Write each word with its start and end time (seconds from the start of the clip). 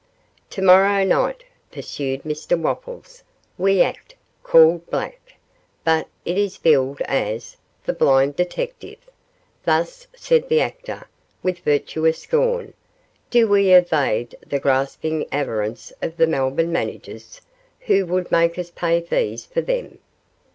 'To 0.49 0.63
morrow 0.63 1.03
night,' 1.03 1.43
pursued 1.71 2.23
Mr 2.23 2.59
Wopples, 2.59 3.21
'we 3.55 3.83
act 3.83 4.15
"Called 4.41 4.89
Back", 4.89 5.35
but 5.83 6.07
it 6.25 6.39
is 6.39 6.57
billed 6.57 7.01
as 7.01 7.55
"The 7.85 7.93
Blind 7.93 8.35
Detective"; 8.35 8.97
thus,' 9.63 10.07
said 10.15 10.49
the 10.49 10.59
actor, 10.59 11.07
with 11.43 11.59
virtuous 11.59 12.17
scorn, 12.23 12.73
'do 13.29 13.47
we 13.47 13.71
evade 13.75 14.33
the 14.43 14.57
grasping 14.57 15.27
avarice 15.31 15.93
of 16.01 16.17
the 16.17 16.25
Melbourne 16.25 16.71
managers, 16.71 17.39
who 17.81 18.07
would 18.07 18.31
make 18.31 18.57
us 18.57 18.71
pay 18.71 19.01
fees 19.01 19.45
for 19.45 19.61
them. 19.61 19.99